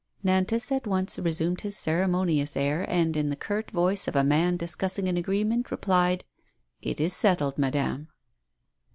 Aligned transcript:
Nantas 0.25 0.71
at 0.71 0.87
once 0.87 1.19
resumed 1.19 1.61
his 1.61 1.77
ceremonious 1.77 2.57
air, 2.57 2.83
and, 2.89 3.15
in 3.15 3.29
the 3.29 3.35
curt 3.35 3.69
voice 3.69 4.07
of 4.07 4.15
a 4.15 4.23
man 4.23 4.57
discussing 4.57 5.07
an 5.07 5.15
agreement, 5.15 5.69
replied: 5.69 6.25
"It 6.81 6.99
is 6.99 7.13
settled, 7.15 7.59
madame." 7.59 8.07